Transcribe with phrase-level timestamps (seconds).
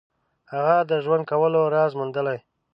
[0.53, 2.37] هغه د ژوند کولو راز موندلی.